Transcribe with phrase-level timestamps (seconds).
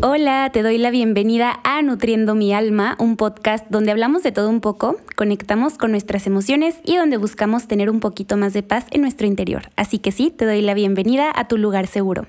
[0.00, 4.48] Hola, te doy la bienvenida a Nutriendo mi alma, un podcast donde hablamos de todo
[4.48, 8.86] un poco, conectamos con nuestras emociones y donde buscamos tener un poquito más de paz
[8.92, 9.70] en nuestro interior.
[9.74, 12.26] Así que sí, te doy la bienvenida a tu lugar seguro.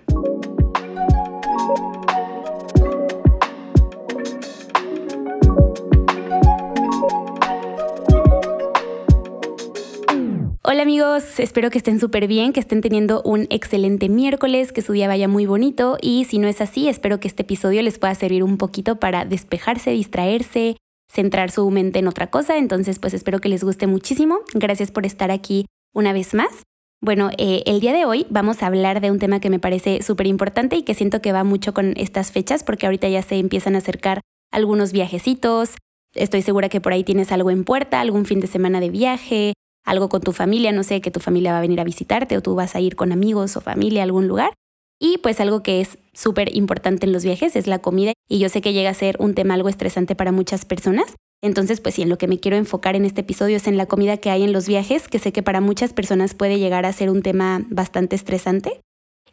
[10.71, 14.93] Hola amigos, espero que estén súper bien, que estén teniendo un excelente miércoles, que su
[14.93, 18.13] día vaya muy bonito y si no es así, espero que este episodio les pueda
[18.13, 20.77] servir un poquito para despejarse, distraerse,
[21.11, 24.41] centrar su mente en otra cosa, entonces pues espero que les guste muchísimo.
[24.53, 26.61] Gracias por estar aquí una vez más.
[27.01, 30.03] Bueno, eh, el día de hoy vamos a hablar de un tema que me parece
[30.03, 33.39] súper importante y que siento que va mucho con estas fechas porque ahorita ya se
[33.39, 35.77] empiezan a acercar algunos viajecitos.
[36.13, 39.53] Estoy segura que por ahí tienes algo en puerta, algún fin de semana de viaje,
[39.89, 42.41] algo con tu familia, no sé, que tu familia va a venir a visitarte o
[42.41, 44.53] tú vas a ir con amigos o familia a algún lugar.
[44.99, 48.49] Y pues algo que es súper importante en los viajes es la comida y yo
[48.49, 51.15] sé que llega a ser un tema algo estresante para muchas personas.
[51.41, 53.85] Entonces, pues sí, en lo que me quiero enfocar en este episodio es en la
[53.85, 56.91] comida que hay en los viajes, que sé que para muchas personas puede llegar a
[56.91, 58.81] ser un tema bastante estresante.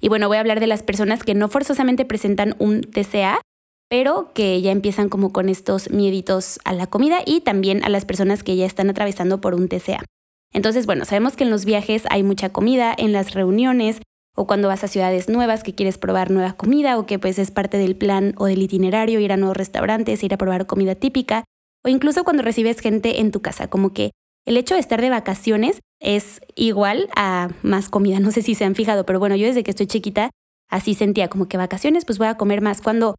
[0.00, 3.40] Y bueno, voy a hablar de las personas que no forzosamente presentan un TCA,
[3.88, 8.04] pero que ya empiezan como con estos mieditos a la comida y también a las
[8.04, 10.04] personas que ya están atravesando por un TCA.
[10.52, 14.00] Entonces, bueno, sabemos que en los viajes hay mucha comida, en las reuniones
[14.36, 17.50] o cuando vas a ciudades nuevas que quieres probar nueva comida o que pues es
[17.50, 21.44] parte del plan o del itinerario ir a nuevos restaurantes, ir a probar comida típica
[21.84, 24.10] o incluso cuando recibes gente en tu casa, como que
[24.44, 28.64] el hecho de estar de vacaciones es igual a más comida, no sé si se
[28.64, 30.30] han fijado, pero bueno, yo desde que estoy chiquita
[30.70, 33.14] así sentía como que vacaciones pues voy a comer más cuando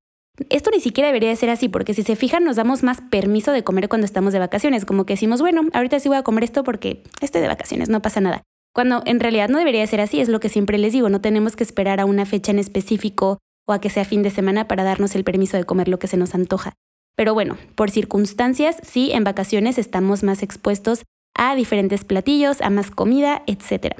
[0.50, 3.64] esto ni siquiera debería ser así, porque si se fijan, nos damos más permiso de
[3.64, 6.64] comer cuando estamos de vacaciones, como que decimos, bueno, ahorita sí voy a comer esto
[6.64, 8.44] porque estoy de vacaciones, no pasa nada.
[8.74, 11.56] Cuando en realidad no debería ser así, es lo que siempre les digo, no tenemos
[11.56, 14.84] que esperar a una fecha en específico o a que sea fin de semana para
[14.84, 16.74] darnos el permiso de comer lo que se nos antoja.
[17.16, 21.04] Pero bueno, por circunstancias, sí, en vacaciones estamos más expuestos
[21.36, 23.96] a diferentes platillos, a más comida, etcétera.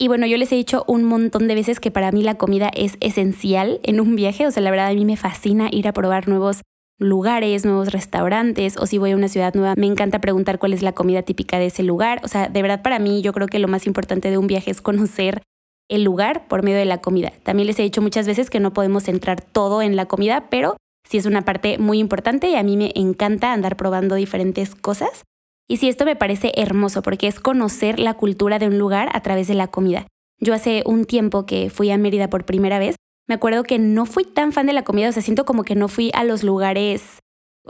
[0.00, 2.70] Y bueno, yo les he dicho un montón de veces que para mí la comida
[2.72, 4.46] es esencial en un viaje.
[4.46, 6.62] O sea, la verdad a mí me fascina ir a probar nuevos
[6.98, 10.82] lugares, nuevos restaurantes o si voy a una ciudad nueva, me encanta preguntar cuál es
[10.82, 12.20] la comida típica de ese lugar.
[12.24, 14.70] O sea, de verdad para mí yo creo que lo más importante de un viaje
[14.70, 15.42] es conocer
[15.88, 17.32] el lugar por medio de la comida.
[17.42, 20.76] También les he dicho muchas veces que no podemos centrar todo en la comida, pero
[21.08, 25.24] sí es una parte muy importante y a mí me encanta andar probando diferentes cosas.
[25.68, 29.20] Y sí, esto me parece hermoso porque es conocer la cultura de un lugar a
[29.20, 30.06] través de la comida.
[30.40, 32.96] Yo hace un tiempo que fui a Mérida por primera vez,
[33.28, 35.74] me acuerdo que no fui tan fan de la comida, o sea, siento como que
[35.74, 37.18] no fui a los lugares,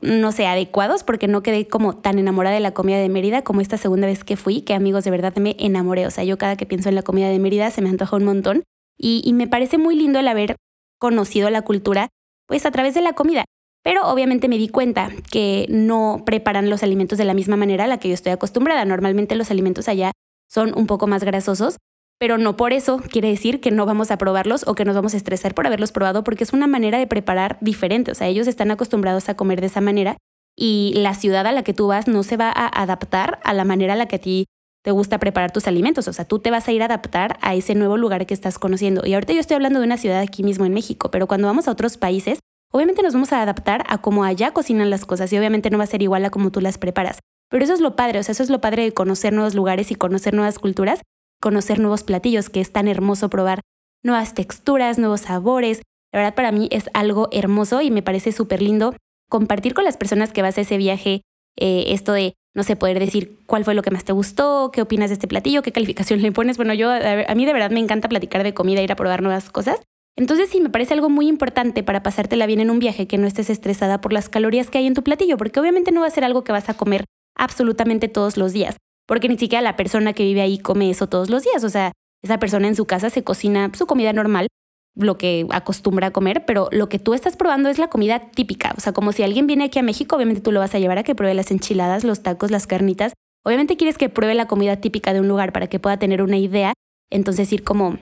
[0.00, 3.60] no sé, adecuados porque no quedé como tan enamorada de la comida de Mérida como
[3.60, 6.06] esta segunda vez que fui, que amigos, de verdad me enamoré.
[6.06, 8.25] O sea, yo cada que pienso en la comida de Mérida se me antoja un
[8.25, 8.62] montón
[8.97, 10.54] y, y me parece muy lindo el haber
[11.00, 12.09] conocido la cultura
[12.47, 13.44] pues a través de la comida.
[13.88, 17.87] Pero obviamente me di cuenta que no preparan los alimentos de la misma manera a
[17.87, 18.84] la que yo estoy acostumbrada.
[18.84, 20.12] Normalmente los alimentos allá
[20.47, 21.78] son un poco más grasosos,
[22.19, 25.15] pero no por eso quiere decir que no vamos a probarlos o que nos vamos
[25.15, 28.10] a estresar por haberlos probado, porque es una manera de preparar diferente.
[28.10, 30.19] O sea, ellos están acostumbrados a comer de esa manera
[30.54, 33.65] y la ciudad a la que tú vas no se va a adaptar a la
[33.65, 34.44] manera a la que a ti
[34.84, 36.09] te gusta preparar tus alimentos.
[36.09, 38.59] O sea, tú te vas a ir a adaptar a ese nuevo lugar que estás
[38.59, 39.06] conociendo.
[39.06, 41.69] Y ahorita yo estoy hablando de una ciudad aquí mismo en México, pero cuando vamos
[41.69, 45.38] a otros países, Obviamente nos vamos a adaptar a cómo allá cocinan las cosas y
[45.38, 47.18] obviamente no va a ser igual a como tú las preparas.
[47.50, 49.90] Pero eso es lo padre, o sea, eso es lo padre de conocer nuevos lugares
[49.90, 51.00] y conocer nuevas culturas,
[51.40, 53.60] conocer nuevos platillos, que es tan hermoso probar
[54.02, 55.80] nuevas texturas, nuevos sabores.
[56.12, 58.94] La verdad para mí es algo hermoso y me parece súper lindo
[59.30, 61.22] compartir con las personas que vas a ese viaje
[61.56, 64.82] eh, esto de, no sé, poder decir cuál fue lo que más te gustó, qué
[64.82, 66.58] opinas de este platillo, qué calificación le pones.
[66.58, 69.50] Bueno, yo a mí de verdad me encanta platicar de comida, ir a probar nuevas
[69.50, 69.80] cosas.
[70.18, 73.28] Entonces sí, me parece algo muy importante para pasártela bien en un viaje que no
[73.28, 76.10] estés estresada por las calorías que hay en tu platillo, porque obviamente no va a
[76.10, 77.04] ser algo que vas a comer
[77.36, 81.30] absolutamente todos los días, porque ni siquiera la persona que vive ahí come eso todos
[81.30, 84.48] los días, o sea, esa persona en su casa se cocina su comida normal,
[84.96, 88.74] lo que acostumbra a comer, pero lo que tú estás probando es la comida típica,
[88.76, 90.98] o sea, como si alguien viene aquí a México, obviamente tú lo vas a llevar
[90.98, 93.12] a que pruebe las enchiladas, los tacos, las carnitas,
[93.44, 96.38] obviamente quieres que pruebe la comida típica de un lugar para que pueda tener una
[96.38, 96.72] idea,
[97.09, 97.98] entonces ir como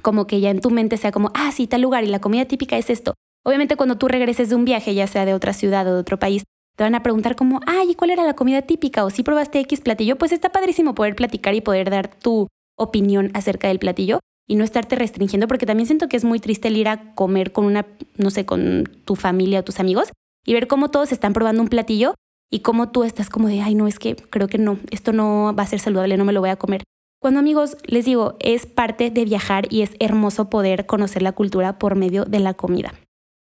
[0.00, 2.44] como que ya en tu mente sea como, ah, sí, tal lugar y la comida
[2.44, 3.14] típica es esto.
[3.44, 6.18] Obviamente cuando tú regreses de un viaje, ya sea de otra ciudad o de otro
[6.18, 6.44] país,
[6.76, 9.04] te van a preguntar como, ay, ¿y cuál era la comida típica?
[9.04, 12.48] O si probaste X platillo, pues está padrísimo poder platicar y poder dar tu
[12.78, 16.68] opinión acerca del platillo y no estarte restringiendo, porque también siento que es muy triste
[16.68, 17.86] el ir a comer con una,
[18.16, 20.12] no sé, con tu familia o tus amigos
[20.44, 22.14] y ver cómo todos están probando un platillo
[22.50, 25.54] y cómo tú estás como de, ay, no, es que creo que no, esto no
[25.54, 26.82] va a ser saludable, no me lo voy a comer.
[27.22, 31.78] Cuando amigos, les digo, es parte de viajar y es hermoso poder conocer la cultura
[31.78, 32.94] por medio de la comida.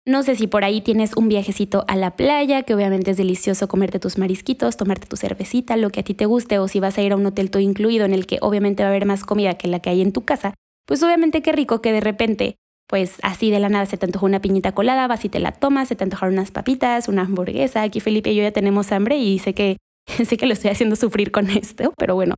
[0.06, 3.68] No sé si por ahí tienes un viajecito a la playa, que obviamente es delicioso
[3.68, 6.98] comerte tus marisquitos, tomarte tu cervecita, lo que a ti te guste, o si vas
[6.98, 9.26] a ir a un hotel todo incluido en el que obviamente va a haber más
[9.26, 10.54] comida que la que hay en tu casa,
[10.88, 12.56] pues obviamente qué rico que de repente,
[12.88, 15.52] pues así de la nada se te antojó una piñita colada, vas y te la
[15.52, 17.82] tomas, se te antojaron unas papitas, una hamburguesa.
[17.82, 19.76] Aquí Felipe y yo ya tenemos hambre y sé que,
[20.24, 22.36] sé que lo estoy haciendo sufrir con esto, pero bueno,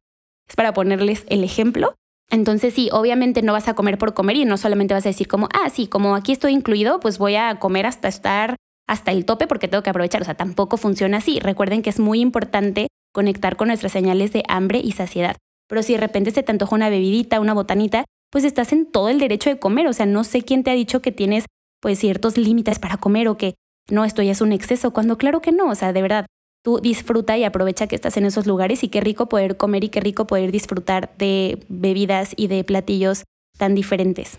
[0.47, 1.95] es para ponerles el ejemplo.
[2.29, 5.27] Entonces sí, obviamente no vas a comer por comer y no solamente vas a decir
[5.27, 8.55] como, ah, sí, como aquí estoy incluido, pues voy a comer hasta estar
[8.87, 10.21] hasta el tope porque tengo que aprovechar.
[10.21, 11.39] O sea, tampoco funciona así.
[11.39, 15.35] Recuerden que es muy importante conectar con nuestras señales de hambre y saciedad.
[15.67, 19.09] Pero si de repente se te antoja una bebidita, una botanita, pues estás en todo
[19.09, 19.87] el derecho de comer.
[19.87, 21.45] O sea, no sé quién te ha dicho que tienes
[21.81, 23.55] pues ciertos límites para comer o que
[23.89, 25.69] no, esto ya es un exceso, cuando claro que no.
[25.69, 26.25] O sea, de verdad,
[26.63, 29.89] tú disfruta y aprovecha que estás en esos lugares y qué rico poder comer y
[29.89, 33.23] qué rico poder disfrutar de bebidas y de platillos
[33.57, 34.37] tan diferentes.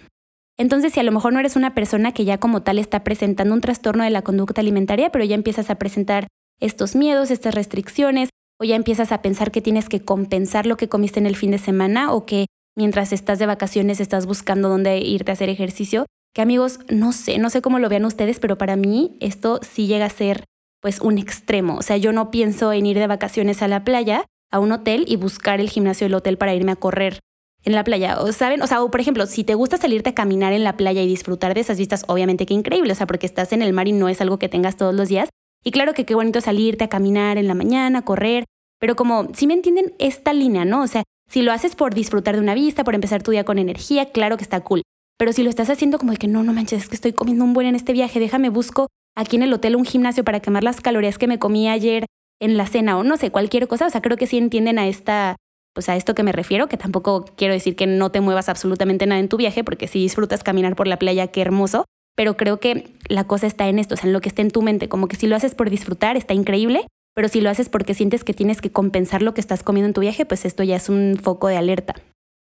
[0.59, 3.55] Entonces, si a lo mejor no eres una persona que ya como tal está presentando
[3.55, 6.27] un trastorno de la conducta alimentaria, pero ya empiezas a presentar
[6.61, 8.31] estos miedos, estas restricciones,
[8.61, 11.53] o ya empiezas a pensar que tienes que compensar lo que comiste en el fin
[11.53, 16.07] de semana o que mientras estás de vacaciones estás buscando dónde irte a hacer ejercicio,
[16.35, 19.87] que amigos, no sé, no sé cómo lo vean ustedes, pero para mí esto sí
[19.87, 20.45] llega a ser
[20.81, 21.77] pues un extremo.
[21.77, 25.05] O sea, yo no pienso en ir de vacaciones a la playa, a un hotel
[25.09, 27.21] y buscar el gimnasio del hotel para irme a correr
[27.65, 28.21] en la playa.
[28.21, 31.03] O saben, o sea, por ejemplo, si te gusta salirte a caminar en la playa
[31.03, 33.89] y disfrutar de esas vistas, obviamente qué increíble, o sea, porque estás en el mar
[33.89, 35.29] y no es algo que tengas todos los días.
[35.65, 38.45] Y claro que qué bonito salirte a caminar en la mañana, correr,
[38.79, 40.83] pero como, si me entienden esta línea, ¿no?
[40.83, 43.59] O sea, si lo haces por disfrutar de una vista, por empezar tu día con
[43.59, 44.83] energía, claro que está cool.
[45.19, 47.45] Pero si lo estás haciendo como de que no, no manches, es que estoy comiendo
[47.45, 48.87] un buen en este viaje, déjame busco
[49.17, 52.07] aquí en el hotel un gimnasio para quemar las calorías que me comí ayer
[52.41, 53.87] en la cena o no sé, cualquier cosa.
[53.87, 55.37] O sea, creo que sí entienden a esta,
[55.75, 59.07] pues a esto que me refiero, que tampoco quiero decir que no te muevas absolutamente
[59.07, 61.85] nada en tu viaje, porque si disfrutas caminar por la playa, qué hermoso.
[62.17, 64.51] Pero creo que la cosa está en esto, o sea, en lo que está en
[64.51, 66.85] tu mente, como que si lo haces por disfrutar, está increíble,
[67.15, 69.95] pero si lo haces porque sientes que tienes que compensar lo que estás comiendo en
[69.95, 71.95] tu viaje, pues esto ya es un foco de alerta.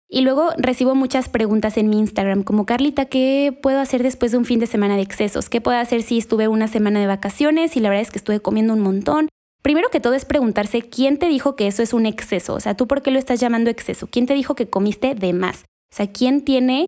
[0.09, 4.37] Y luego recibo muchas preguntas en mi Instagram, como Carlita, ¿qué puedo hacer después de
[4.37, 5.49] un fin de semana de excesos?
[5.49, 8.39] ¿Qué puedo hacer si estuve una semana de vacaciones y la verdad es que estuve
[8.39, 9.27] comiendo un montón?
[9.61, 12.77] Primero que todo es preguntarse quién te dijo que eso es un exceso, o sea,
[12.77, 15.95] tú por qué lo estás llamando exceso, quién te dijo que comiste de más, o
[15.95, 16.85] sea, quién tiene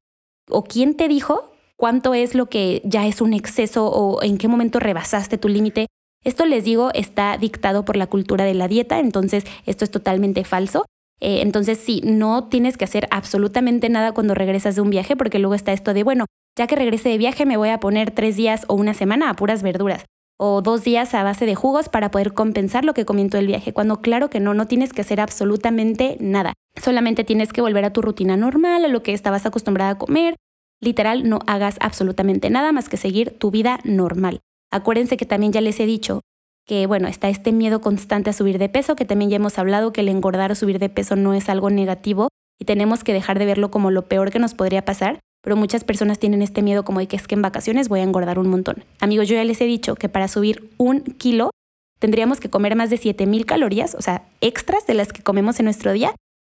[0.49, 4.47] o quién te dijo cuánto es lo que ya es un exceso o en qué
[4.47, 5.87] momento rebasaste tu límite.
[6.23, 10.45] Esto les digo está dictado por la cultura de la dieta, entonces esto es totalmente
[10.45, 10.85] falso.
[11.21, 15.39] Eh, entonces, sí, no tienes que hacer absolutamente nada cuando regresas de un viaje, porque
[15.39, 16.25] luego está esto de, bueno,
[16.57, 19.35] ya que regrese de viaje me voy a poner tres días o una semana a
[19.35, 20.05] puras verduras,
[20.37, 23.73] o dos días a base de jugos para poder compensar lo que todo el viaje,
[23.73, 26.53] cuando claro que no, no tienes que hacer absolutamente nada.
[26.81, 30.35] Solamente tienes que volver a tu rutina normal, a lo que estabas acostumbrada a comer.
[30.81, 34.39] Literal, no hagas absolutamente nada más que seguir tu vida normal.
[34.71, 36.21] Acuérdense que también ya les he dicho,
[36.69, 39.91] que bueno, está este miedo constante a subir de peso, que también ya hemos hablado
[39.91, 42.27] que el engordar o subir de peso no es algo negativo
[42.59, 45.83] y tenemos que dejar de verlo como lo peor que nos podría pasar, pero muchas
[45.83, 48.49] personas tienen este miedo como de que es que en vacaciones voy a engordar un
[48.49, 48.83] montón.
[48.99, 51.49] Amigos, yo ya les he dicho que para subir un kilo
[51.97, 55.65] tendríamos que comer más de 7000 calorías, o sea, extras de las que comemos en
[55.65, 56.13] nuestro día,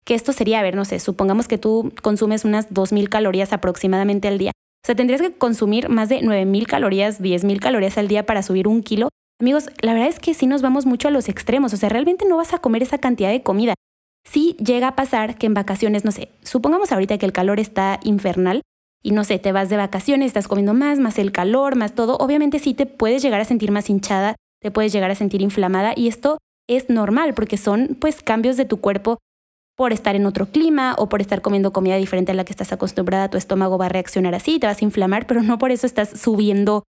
[0.04, 4.26] que esto sería, a ver, no sé, supongamos que tú consumes unas 2000 calorías aproximadamente
[4.26, 4.50] al día.
[4.82, 8.66] O sea, tendrías que consumir más de 9000 calorías, 10000 calorías al día para subir
[8.66, 9.08] un kilo
[9.40, 12.26] Amigos, la verdad es que sí nos vamos mucho a los extremos, o sea, realmente
[12.28, 13.72] no vas a comer esa cantidad de comida.
[14.22, 18.00] Sí llega a pasar que en vacaciones, no sé, supongamos ahorita que el calor está
[18.04, 18.60] infernal
[19.02, 22.18] y no sé, te vas de vacaciones, estás comiendo más, más el calor, más todo,
[22.18, 25.94] obviamente sí te puedes llegar a sentir más hinchada, te puedes llegar a sentir inflamada
[25.96, 26.36] y esto
[26.68, 29.20] es normal porque son pues cambios de tu cuerpo
[29.74, 32.74] por estar en otro clima o por estar comiendo comida diferente a la que estás
[32.74, 35.86] acostumbrada, tu estómago va a reaccionar así, te vas a inflamar, pero no por eso
[35.86, 36.84] estás subiendo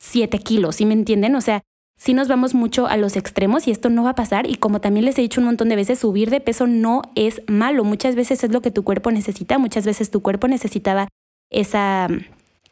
[0.00, 1.36] 7 kilos, ¿sí me entienden?
[1.36, 1.62] O sea,
[1.96, 4.48] si nos vamos mucho a los extremos y esto no va a pasar.
[4.48, 7.42] Y como también les he dicho un montón de veces, subir de peso no es
[7.46, 11.08] malo, muchas veces es lo que tu cuerpo necesita, muchas veces tu cuerpo necesitaba
[11.50, 12.08] esa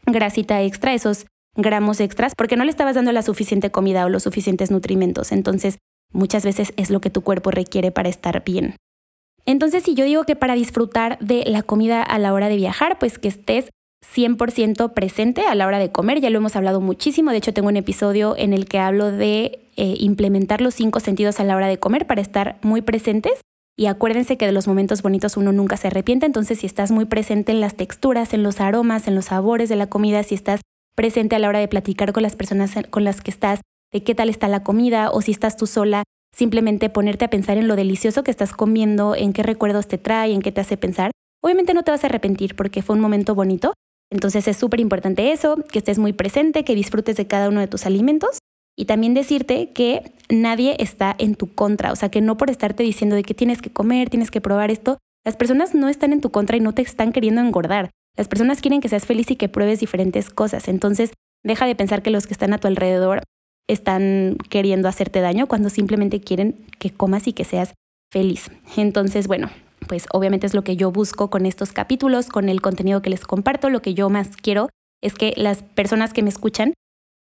[0.06, 1.26] grasita extra, esos
[1.56, 5.78] gramos extras, porque no le estabas dando la suficiente comida o los suficientes nutrimentos, entonces
[6.12, 8.76] muchas veces es lo que tu cuerpo requiere para estar bien.
[9.44, 12.98] Entonces, si yo digo que para disfrutar de la comida a la hora de viajar,
[12.98, 13.70] pues que estés
[14.02, 16.20] 100% presente a la hora de comer.
[16.20, 17.30] Ya lo hemos hablado muchísimo.
[17.30, 21.40] De hecho, tengo un episodio en el que hablo de eh, implementar los cinco sentidos
[21.40, 23.40] a la hora de comer para estar muy presentes.
[23.76, 26.26] Y acuérdense que de los momentos bonitos uno nunca se arrepiente.
[26.26, 29.76] Entonces, si estás muy presente en las texturas, en los aromas, en los sabores de
[29.76, 30.60] la comida, si estás
[30.94, 33.60] presente a la hora de platicar con las personas con las que estás,
[33.92, 36.02] de qué tal está la comida, o si estás tú sola,
[36.34, 40.32] simplemente ponerte a pensar en lo delicioso que estás comiendo, en qué recuerdos te trae,
[40.32, 41.10] en qué te hace pensar.
[41.42, 43.72] Obviamente no te vas a arrepentir porque fue un momento bonito,
[44.12, 47.66] Entonces es súper importante eso, que estés muy presente, que disfrutes de cada uno de
[47.66, 48.38] tus alimentos
[48.76, 52.82] y también decirte que nadie está en tu contra, o sea, que no por estarte
[52.82, 56.20] diciendo de que tienes que comer, tienes que probar esto, las personas no están en
[56.20, 57.90] tu contra y no te están queriendo engordar.
[58.16, 60.68] Las personas quieren que seas feliz y que pruebes diferentes cosas.
[60.68, 63.22] Entonces, deja de pensar que los que están a tu alrededor
[63.66, 67.72] están queriendo hacerte daño cuando simplemente quieren que comas y que seas
[68.10, 68.50] feliz.
[68.76, 69.48] Entonces, bueno,
[69.88, 73.24] pues obviamente es lo que yo busco con estos capítulos, con el contenido que les
[73.24, 73.70] comparto.
[73.70, 74.68] Lo que yo más quiero
[75.02, 76.74] es que las personas que me escuchan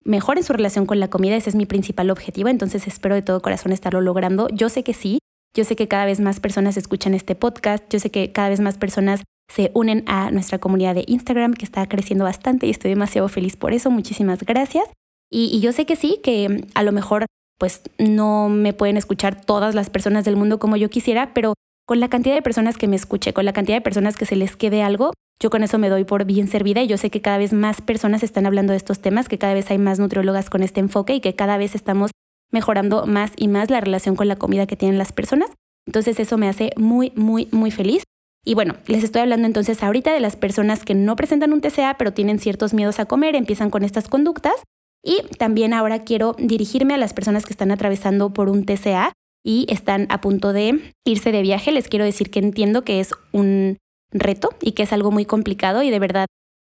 [0.04, 1.36] mejoren su relación con la comida.
[1.36, 2.50] Ese es mi principal objetivo.
[2.50, 4.48] Entonces espero de todo corazón estarlo logrando.
[4.50, 5.20] Yo sé que sí.
[5.56, 7.84] Yo sé que cada vez más personas escuchan este podcast.
[7.90, 11.66] Yo sé que cada vez más personas se unen a nuestra comunidad de Instagram que
[11.66, 13.92] está creciendo bastante y estoy demasiado feliz por eso.
[13.92, 14.86] Muchísimas gracias.
[15.30, 17.26] Y, y yo sé que sí, que a lo mejor
[17.58, 21.54] pues no me pueden escuchar todas las personas del mundo como yo quisiera, pero
[21.88, 24.36] con la cantidad de personas que me escuche, con la cantidad de personas que se
[24.36, 27.22] les quede algo, yo con eso me doy por bien servida y yo sé que
[27.22, 30.50] cada vez más personas están hablando de estos temas, que cada vez hay más nutriólogas
[30.50, 32.12] con este enfoque y que cada vez estamos
[32.52, 35.50] mejorando más y más la relación con la comida que tienen las personas.
[35.86, 38.04] Entonces eso me hace muy, muy, muy feliz.
[38.44, 41.96] Y bueno, les estoy hablando entonces ahorita de las personas que no presentan un TCA,
[41.98, 44.56] pero tienen ciertos miedos a comer, empiezan con estas conductas.
[45.02, 49.14] Y también ahora quiero dirigirme a las personas que están atravesando por un TCA
[49.44, 53.14] y están a punto de irse de viaje, les quiero decir que entiendo que es
[53.32, 53.78] un
[54.12, 56.26] reto y que es algo muy complicado y de verdad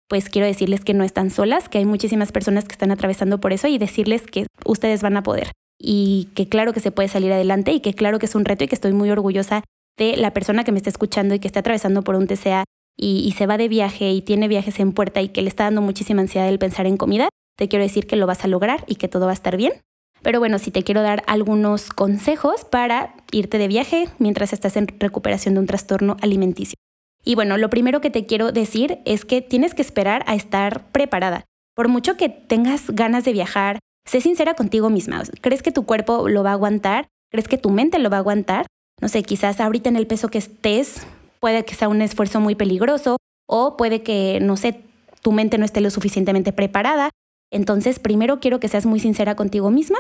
[0.09, 3.53] pues quiero decirles que no están solas, que hay muchísimas personas que están atravesando por
[3.53, 7.33] eso y decirles que ustedes van a poder y que claro que se puede salir
[7.33, 9.62] adelante y que claro que es un reto y que estoy muy orgullosa
[9.97, 12.65] de la persona que me está escuchando y que está atravesando por un TCA
[12.99, 15.65] y, y se va de viaje y tiene viajes en puerta y que le está
[15.65, 17.29] dando muchísima ansiedad el pensar en comida.
[17.57, 19.75] Te quiero decir que lo vas a lograr y que todo va a estar bien
[20.23, 24.89] pero bueno, si te quiero dar algunos consejos para irte de viaje mientras estás en
[24.99, 26.77] recuperación de un trastorno alimenticio.
[27.25, 30.91] Y bueno, lo primero que te quiero decir es que tienes que esperar a estar
[30.91, 31.45] preparada.
[31.75, 35.23] Por mucho que tengas ganas de viajar, sé sincera contigo misma.
[35.41, 37.09] ¿Crees que tu cuerpo lo va a aguantar?
[37.31, 38.67] ¿Crees que tu mente lo va a aguantar?
[39.00, 41.07] No sé, quizás ahorita en el peso que estés
[41.41, 44.83] puede que sea un esfuerzo muy peligroso o puede que, no sé,
[45.23, 47.11] tu mente no esté lo suficientemente preparada
[47.50, 49.99] entonces, primero quiero que seas muy sincera contigo misma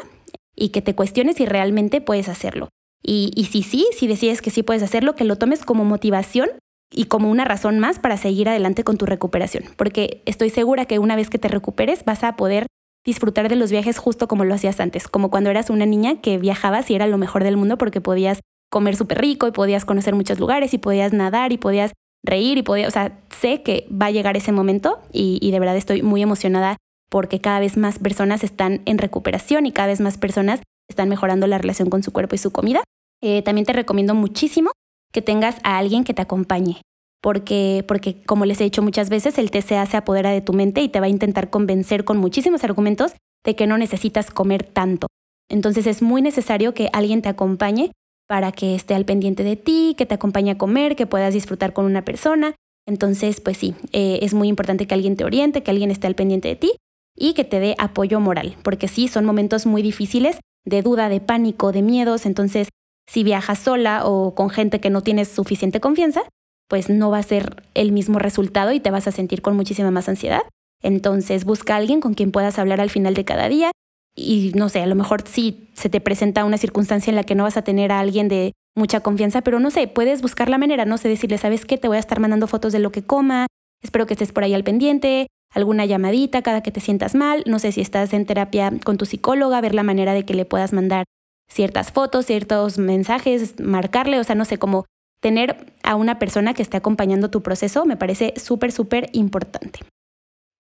[0.54, 2.68] y que te cuestiones si realmente puedes hacerlo.
[3.02, 6.48] Y, si sí, si decides que sí puedes hacerlo, que lo tomes como motivación
[6.92, 9.64] y como una razón más para seguir adelante con tu recuperación.
[9.76, 12.66] Porque estoy segura que una vez que te recuperes vas a poder
[13.04, 16.36] disfrutar de los viajes justo como lo hacías antes, como cuando eras una niña que
[16.36, 18.40] viajabas y era lo mejor del mundo porque podías
[18.70, 21.92] comer súper rico y podías conocer muchos lugares y podías nadar y podías
[22.22, 25.58] reír y podías, o sea, sé que va a llegar ese momento y, y de
[25.58, 26.76] verdad estoy muy emocionada
[27.10, 31.46] porque cada vez más personas están en recuperación y cada vez más personas están mejorando
[31.46, 32.82] la relación con su cuerpo y su comida.
[33.20, 34.70] Eh, también te recomiendo muchísimo
[35.12, 36.80] que tengas a alguien que te acompañe,
[37.20, 40.80] porque, porque como les he dicho muchas veces, el TCA se apodera de tu mente
[40.82, 43.12] y te va a intentar convencer con muchísimos argumentos
[43.44, 45.08] de que no necesitas comer tanto.
[45.48, 47.90] Entonces es muy necesario que alguien te acompañe
[48.28, 51.72] para que esté al pendiente de ti, que te acompañe a comer, que puedas disfrutar
[51.72, 52.54] con una persona.
[52.86, 56.14] Entonces, pues sí, eh, es muy importante que alguien te oriente, que alguien esté al
[56.14, 56.72] pendiente de ti
[57.16, 61.20] y que te dé apoyo moral, porque sí, son momentos muy difíciles de duda, de
[61.20, 62.68] pánico, de miedos, entonces
[63.08, 66.22] si viajas sola o con gente que no tienes suficiente confianza,
[66.68, 69.90] pues no va a ser el mismo resultado y te vas a sentir con muchísima
[69.90, 70.42] más ansiedad.
[70.82, 73.72] Entonces busca a alguien con quien puedas hablar al final de cada día
[74.14, 77.34] y no sé, a lo mejor sí se te presenta una circunstancia en la que
[77.34, 80.58] no vas a tener a alguien de mucha confianza, pero no sé, puedes buscar la
[80.58, 81.78] manera, no sé, decirle, ¿sabes qué?
[81.78, 83.46] Te voy a estar mandando fotos de lo que coma,
[83.82, 87.58] espero que estés por ahí al pendiente, alguna llamadita cada que te sientas mal, no
[87.58, 90.72] sé si estás en terapia con tu psicóloga, ver la manera de que le puedas
[90.72, 91.04] mandar
[91.48, 94.86] ciertas fotos, ciertos mensajes, marcarle, o sea, no sé, cómo
[95.20, 99.80] tener a una persona que esté acompañando tu proceso me parece súper, súper importante.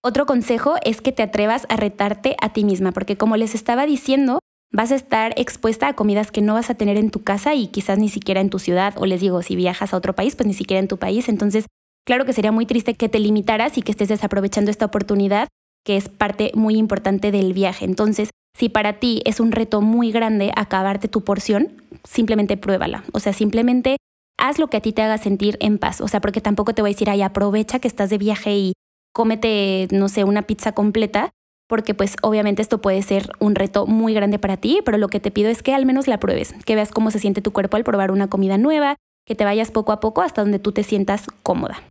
[0.02, 3.86] Otro consejo es que te atrevas a retarte a ti misma, porque como les estaba
[3.86, 4.40] diciendo,
[4.72, 7.68] vas a estar expuesta a comidas que no vas a tener en tu casa y
[7.68, 10.46] quizás ni siquiera en tu ciudad, o les digo, si viajas a otro país, pues
[10.46, 11.28] ni siquiera en tu país.
[11.28, 11.66] Entonces,
[12.06, 15.48] Claro que sería muy triste que te limitaras y que estés desaprovechando esta oportunidad,
[15.84, 17.84] que es parte muy importante del viaje.
[17.84, 23.04] Entonces, si para ti es un reto muy grande acabarte tu porción, simplemente pruébala.
[23.12, 23.96] O sea, simplemente
[24.38, 26.00] haz lo que a ti te haga sentir en paz.
[26.00, 28.72] O sea, porque tampoco te voy a decir, ay, aprovecha que estás de viaje y
[29.12, 31.30] cómete, no sé, una pizza completa,
[31.68, 35.20] porque pues obviamente esto puede ser un reto muy grande para ti, pero lo que
[35.20, 37.76] te pido es que al menos la pruebes, que veas cómo se siente tu cuerpo
[37.76, 40.82] al probar una comida nueva, que te vayas poco a poco hasta donde tú te
[40.82, 41.89] sientas cómoda.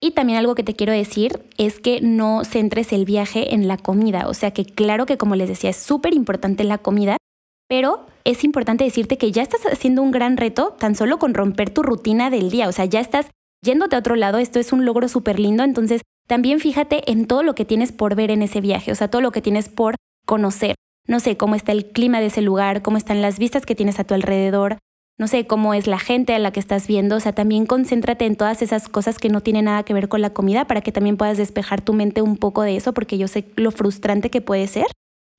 [0.00, 3.76] Y también algo que te quiero decir es que no centres el viaje en la
[3.76, 4.28] comida.
[4.28, 7.16] O sea que claro que como les decía es súper importante la comida,
[7.68, 11.70] pero es importante decirte que ya estás haciendo un gran reto tan solo con romper
[11.70, 12.68] tu rutina del día.
[12.68, 13.30] O sea, ya estás
[13.64, 14.38] yéndote a otro lado.
[14.38, 15.64] Esto es un logro súper lindo.
[15.64, 19.08] Entonces también fíjate en todo lo que tienes por ver en ese viaje, o sea,
[19.08, 20.74] todo lo que tienes por conocer.
[21.06, 23.98] No sé cómo está el clima de ese lugar, cómo están las vistas que tienes
[23.98, 24.76] a tu alrededor,
[25.18, 28.24] no sé cómo es la gente a la que estás viendo, o sea, también concéntrate
[28.26, 30.92] en todas esas cosas que no tienen nada que ver con la comida para que
[30.92, 34.40] también puedas despejar tu mente un poco de eso, porque yo sé lo frustrante que
[34.40, 34.86] puede ser.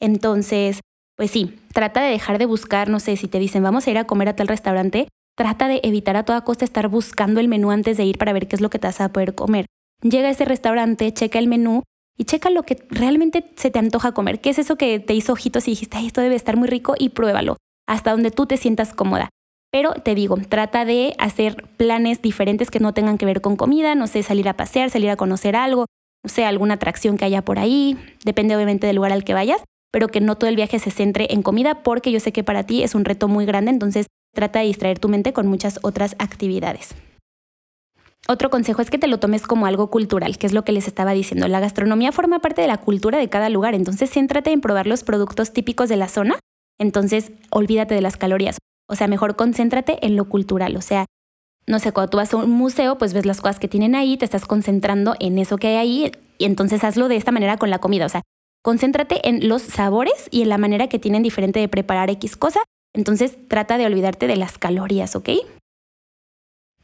[0.01, 0.81] Entonces,
[1.15, 3.97] pues sí, trata de dejar de buscar, no sé, si te dicen vamos a ir
[3.97, 5.07] a comer a tal restaurante,
[5.37, 8.47] trata de evitar a toda costa estar buscando el menú antes de ir para ver
[8.47, 9.65] qué es lo que te vas a poder comer
[10.01, 11.83] llega a ese restaurante, checa el menú
[12.17, 14.41] y checa lo que realmente se te antoja comer.
[14.41, 17.09] ¿Qué es eso que te hizo ojitos y dijiste, esto debe estar muy rico y
[17.09, 17.57] pruébalo
[17.87, 19.29] hasta donde tú te sientas cómoda?
[19.71, 23.93] Pero te digo, trata de hacer planes diferentes que no tengan que ver con comida,
[23.95, 25.85] no sé, salir a pasear, salir a conocer algo,
[26.23, 29.61] no sé, alguna atracción que haya por ahí, depende obviamente del lugar al que vayas,
[29.91, 32.63] pero que no todo el viaje se centre en comida porque yo sé que para
[32.63, 36.15] ti es un reto muy grande, entonces trata de distraer tu mente con muchas otras
[36.19, 36.95] actividades.
[38.27, 40.87] Otro consejo es que te lo tomes como algo cultural, que es lo que les
[40.87, 41.47] estaba diciendo.
[41.47, 45.03] La gastronomía forma parte de la cultura de cada lugar, entonces céntrate en probar los
[45.03, 46.37] productos típicos de la zona,
[46.79, 48.57] entonces olvídate de las calorías.
[48.89, 51.05] O sea, mejor concéntrate en lo cultural, o sea,
[51.67, 54.17] no sé, cuando tú vas a un museo, pues ves las cosas que tienen ahí,
[54.17, 57.69] te estás concentrando en eso que hay ahí y entonces hazlo de esta manera con
[57.69, 58.23] la comida, o sea,
[58.63, 62.61] concéntrate en los sabores y en la manera que tienen diferente de preparar X cosa,
[62.95, 65.29] entonces trata de olvidarte de las calorías, ¿ok?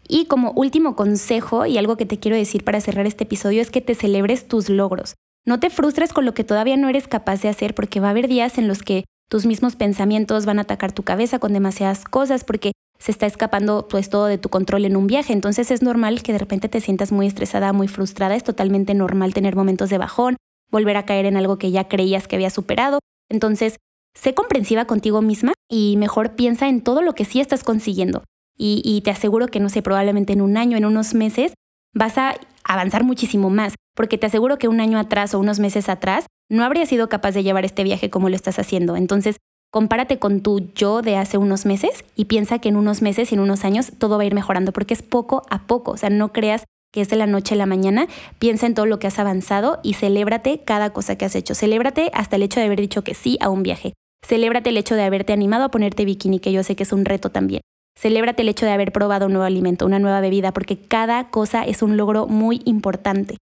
[0.07, 3.71] Y como último consejo y algo que te quiero decir para cerrar este episodio es
[3.71, 5.15] que te celebres tus logros.
[5.47, 8.11] No te frustres con lo que todavía no eres capaz de hacer porque va a
[8.11, 12.03] haber días en los que tus mismos pensamientos van a atacar tu cabeza con demasiadas
[12.03, 15.33] cosas porque se está escapando pues todo de tu control en un viaje.
[15.33, 18.35] Entonces es normal que de repente te sientas muy estresada, muy frustrada.
[18.35, 20.37] Es totalmente normal tener momentos de bajón,
[20.71, 22.99] volver a caer en algo que ya creías que había superado.
[23.29, 23.77] Entonces,
[24.13, 28.23] sé comprensiva contigo misma y mejor piensa en todo lo que sí estás consiguiendo
[28.57, 31.53] y, te aseguro que, no sé, probablemente en un año, en unos meses,
[31.93, 35.87] vas a avanzar muchísimo más, porque te aseguro que un año atrás o unos meses
[35.87, 38.95] atrás no habrías sido capaz de llevar este viaje como lo estás haciendo.
[38.97, 39.37] Entonces,
[39.71, 43.35] compárate con tu yo de hace unos meses y piensa que en unos meses y
[43.35, 45.91] en unos años todo va a ir mejorando, porque es poco a poco.
[45.91, 48.07] O sea, no creas que es de la noche a la mañana.
[48.39, 51.53] Piensa en todo lo que has avanzado y celébrate cada cosa que has hecho.
[51.53, 53.93] Celébrate hasta el hecho de haber dicho que sí a un viaje.
[54.25, 57.05] Celébrate el hecho de haberte animado a ponerte bikini, que yo sé que es un
[57.05, 57.61] reto también.
[57.97, 61.63] Celébrate el hecho de haber probado un nuevo alimento, una nueva bebida, porque cada cosa
[61.63, 63.37] es un logro muy importante.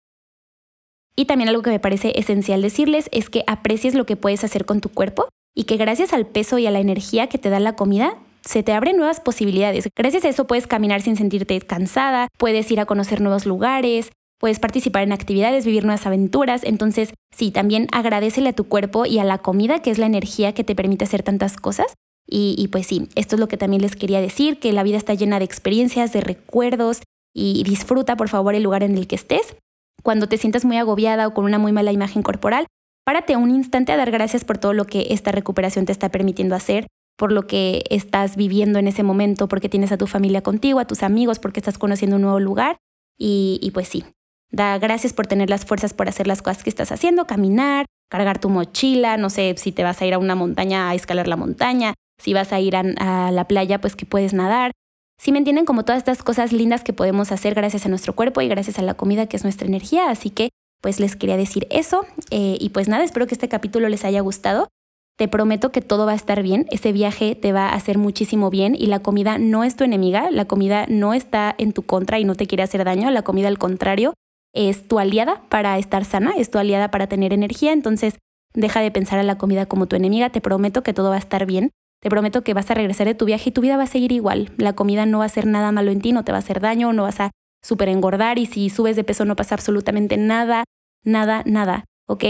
[1.17, 4.65] Y también algo que me parece esencial decirles es que aprecies lo que puedes hacer
[4.65, 7.61] con tu cuerpo y que gracias al peso y a la energía que te da
[7.61, 9.89] la comida, se te abren nuevas posibilidades.
[9.97, 14.59] Gracias a eso puedes caminar sin sentirte cansada, puedes ir a conocer nuevos lugares, puedes
[14.59, 16.65] participar en actividades, vivir nuevas aventuras.
[16.65, 20.55] Entonces, sí, también agradecele a tu cuerpo y a la comida, que es la energía
[20.55, 21.95] que te permite hacer tantas cosas,
[22.31, 25.15] y, pues sí, esto es lo que también les quería decir, que la vida está
[25.15, 27.03] llena de experiencias, de recuerdos
[27.35, 29.57] y disfruta por favor el lugar en el que estés.
[30.03, 32.67] Cuando te sientas muy agobiada o con una muy mala imagen corporal,
[33.05, 36.55] párate un instante a dar gracias por todo lo que esta recuperación te está permitiendo
[36.55, 40.79] hacer, por lo que estás viviendo en ese momento, porque tienes a tu familia contigo,
[40.79, 42.77] a tus amigos, porque estás conociendo un nuevo lugar.
[43.19, 44.05] Y, y pues sí,
[44.51, 48.39] da gracias por tener las fuerzas por hacer las cosas que estás haciendo, caminar, cargar
[48.39, 51.37] tu mochila, no sé si te vas a ir a una montaña a escalar la
[51.37, 54.73] montaña, si vas a ir a, la playa, pues que puedes nadar.
[55.19, 58.41] Si me entienden como todas estas cosas lindas que podemos hacer gracias a nuestro cuerpo
[58.41, 60.11] y gracias a la comida que es nuestra energía.
[60.11, 62.07] Así que pues les quería decir eso.
[62.31, 64.69] Eh, y pues nada, espero que este capítulo les haya gustado.
[65.17, 66.67] Te prometo que todo va a estar bien.
[66.71, 70.31] Ese viaje te va a hacer muchísimo bien y la comida no es tu enemiga.
[70.31, 73.11] La comida no está en tu contra y no te quiere hacer daño.
[73.11, 74.15] La comida al contrario
[74.55, 77.73] es tu aliada para estar sana, es tu aliada para tener energía.
[77.73, 78.19] Entonces
[78.55, 80.31] deja de pensar a la comida como tu enemiga.
[80.31, 81.71] Te prometo que todo va a estar bien.
[82.01, 84.13] Te prometo que vas a regresar de tu viaje y tu vida va a seguir
[84.13, 84.51] igual.
[84.57, 86.61] La comida no va a hacer nada malo en ti, no te va a hacer
[86.61, 87.31] daño, no vas a
[87.63, 90.65] súper engordar y si subes de peso no pasa absolutamente nada,
[91.05, 92.25] nada, nada, ¿ok?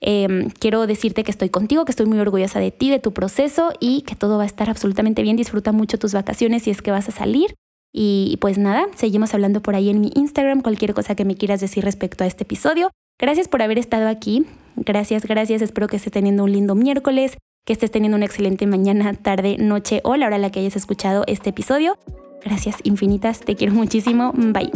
[0.00, 3.72] Em, quiero decirte que estoy contigo, que estoy muy orgullosa de ti, de tu proceso
[3.80, 5.36] y que todo va a estar absolutamente bien.
[5.36, 7.54] Disfruta mucho tus vacaciones si es que vas a salir.
[7.94, 11.60] Y pues nada, seguimos hablando por ahí en mi Instagram, cualquier cosa que me quieras
[11.60, 12.90] decir respecto a este episodio.
[13.18, 14.44] Gracias por haber estado aquí.
[14.76, 15.62] Gracias, gracias.
[15.62, 20.00] Espero que estés teniendo un lindo miércoles que estés teniendo una excelente mañana, tarde, noche
[20.04, 21.98] o la hora en la que hayas escuchado este episodio.
[22.42, 24.32] Gracias infinitas, te quiero muchísimo.
[24.34, 24.70] Bye.